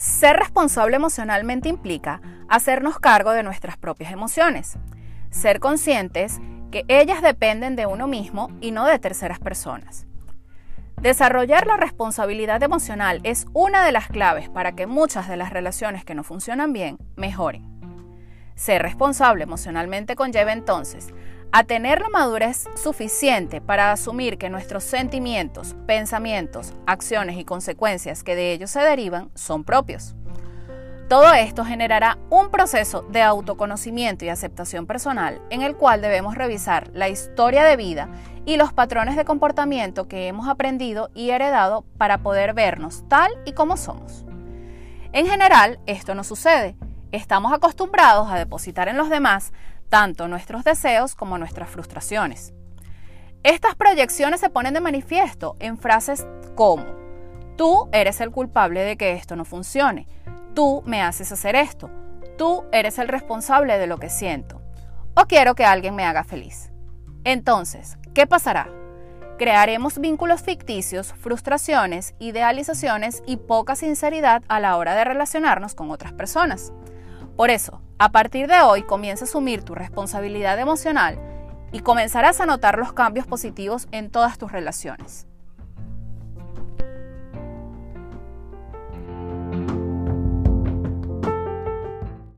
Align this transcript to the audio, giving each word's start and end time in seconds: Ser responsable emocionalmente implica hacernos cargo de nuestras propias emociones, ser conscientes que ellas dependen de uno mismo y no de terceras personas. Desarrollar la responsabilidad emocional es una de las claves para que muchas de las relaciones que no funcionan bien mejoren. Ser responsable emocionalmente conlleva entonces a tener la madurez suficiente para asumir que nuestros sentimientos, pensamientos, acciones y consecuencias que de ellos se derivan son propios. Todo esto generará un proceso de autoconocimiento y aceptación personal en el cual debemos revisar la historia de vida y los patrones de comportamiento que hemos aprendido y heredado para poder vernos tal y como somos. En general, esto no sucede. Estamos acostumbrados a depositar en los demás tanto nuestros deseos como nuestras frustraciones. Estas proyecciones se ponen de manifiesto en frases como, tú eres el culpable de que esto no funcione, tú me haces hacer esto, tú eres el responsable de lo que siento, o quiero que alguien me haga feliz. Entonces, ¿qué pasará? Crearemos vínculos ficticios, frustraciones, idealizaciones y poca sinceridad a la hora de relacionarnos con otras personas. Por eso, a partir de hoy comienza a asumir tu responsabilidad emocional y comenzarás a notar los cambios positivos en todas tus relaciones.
Ser 0.00 0.38
responsable 0.38 0.96
emocionalmente 0.96 1.68
implica 1.68 2.22
hacernos 2.48 2.98
cargo 2.98 3.32
de 3.32 3.42
nuestras 3.42 3.76
propias 3.76 4.14
emociones, 4.14 4.78
ser 5.28 5.60
conscientes 5.60 6.40
que 6.70 6.86
ellas 6.88 7.20
dependen 7.20 7.76
de 7.76 7.84
uno 7.84 8.06
mismo 8.06 8.48
y 8.62 8.70
no 8.70 8.86
de 8.86 8.98
terceras 8.98 9.40
personas. 9.40 10.06
Desarrollar 11.02 11.66
la 11.66 11.76
responsabilidad 11.76 12.62
emocional 12.62 13.20
es 13.24 13.44
una 13.52 13.84
de 13.84 13.92
las 13.92 14.06
claves 14.08 14.48
para 14.48 14.72
que 14.72 14.86
muchas 14.86 15.28
de 15.28 15.36
las 15.36 15.50
relaciones 15.50 16.02
que 16.02 16.14
no 16.14 16.24
funcionan 16.24 16.72
bien 16.72 16.96
mejoren. 17.16 17.68
Ser 18.54 18.80
responsable 18.80 19.44
emocionalmente 19.44 20.16
conlleva 20.16 20.54
entonces 20.54 21.08
a 21.52 21.64
tener 21.64 22.00
la 22.00 22.08
madurez 22.08 22.68
suficiente 22.76 23.60
para 23.60 23.92
asumir 23.92 24.38
que 24.38 24.50
nuestros 24.50 24.84
sentimientos, 24.84 25.74
pensamientos, 25.86 26.74
acciones 26.86 27.38
y 27.38 27.44
consecuencias 27.44 28.22
que 28.22 28.36
de 28.36 28.52
ellos 28.52 28.70
se 28.70 28.80
derivan 28.80 29.30
son 29.34 29.64
propios. 29.64 30.14
Todo 31.08 31.32
esto 31.34 31.64
generará 31.64 32.18
un 32.30 32.50
proceso 32.50 33.02
de 33.02 33.20
autoconocimiento 33.20 34.24
y 34.24 34.28
aceptación 34.28 34.86
personal 34.86 35.42
en 35.50 35.62
el 35.62 35.76
cual 35.76 36.00
debemos 36.00 36.36
revisar 36.36 36.88
la 36.94 37.08
historia 37.08 37.64
de 37.64 37.76
vida 37.76 38.08
y 38.46 38.56
los 38.56 38.72
patrones 38.72 39.16
de 39.16 39.24
comportamiento 39.24 40.06
que 40.06 40.28
hemos 40.28 40.48
aprendido 40.48 41.10
y 41.12 41.30
heredado 41.30 41.84
para 41.98 42.18
poder 42.18 42.54
vernos 42.54 43.02
tal 43.08 43.32
y 43.44 43.54
como 43.54 43.76
somos. 43.76 44.24
En 45.12 45.26
general, 45.26 45.80
esto 45.86 46.14
no 46.14 46.22
sucede. 46.22 46.76
Estamos 47.10 47.52
acostumbrados 47.52 48.30
a 48.30 48.38
depositar 48.38 48.86
en 48.86 48.96
los 48.96 49.10
demás 49.10 49.52
tanto 49.90 50.28
nuestros 50.28 50.64
deseos 50.64 51.14
como 51.14 51.36
nuestras 51.36 51.68
frustraciones. 51.68 52.54
Estas 53.42 53.74
proyecciones 53.74 54.40
se 54.40 54.48
ponen 54.48 54.72
de 54.72 54.80
manifiesto 54.80 55.56
en 55.58 55.76
frases 55.76 56.26
como, 56.54 56.86
tú 57.56 57.88
eres 57.92 58.20
el 58.20 58.30
culpable 58.30 58.80
de 58.80 58.96
que 58.96 59.12
esto 59.12 59.36
no 59.36 59.44
funcione, 59.44 60.06
tú 60.54 60.82
me 60.86 61.02
haces 61.02 61.32
hacer 61.32 61.56
esto, 61.56 61.90
tú 62.38 62.64
eres 62.72 62.98
el 62.98 63.08
responsable 63.08 63.78
de 63.78 63.86
lo 63.86 63.98
que 63.98 64.08
siento, 64.08 64.62
o 65.14 65.26
quiero 65.26 65.54
que 65.54 65.64
alguien 65.64 65.94
me 65.94 66.04
haga 66.04 66.24
feliz. 66.24 66.70
Entonces, 67.24 67.98
¿qué 68.14 68.26
pasará? 68.26 68.68
Crearemos 69.38 69.98
vínculos 69.98 70.42
ficticios, 70.42 71.14
frustraciones, 71.14 72.14
idealizaciones 72.18 73.22
y 73.26 73.38
poca 73.38 73.74
sinceridad 73.74 74.42
a 74.48 74.60
la 74.60 74.76
hora 74.76 74.94
de 74.94 75.04
relacionarnos 75.04 75.74
con 75.74 75.90
otras 75.90 76.12
personas. 76.12 76.72
Por 77.36 77.48
eso, 77.48 77.80
a 78.00 78.12
partir 78.12 78.46
de 78.48 78.62
hoy 78.62 78.82
comienza 78.82 79.26
a 79.26 79.28
asumir 79.28 79.62
tu 79.62 79.74
responsabilidad 79.74 80.58
emocional 80.58 81.18
y 81.70 81.80
comenzarás 81.80 82.40
a 82.40 82.46
notar 82.46 82.78
los 82.78 82.94
cambios 82.94 83.26
positivos 83.26 83.88
en 83.92 84.10
todas 84.10 84.38
tus 84.38 84.50
relaciones. 84.50 85.26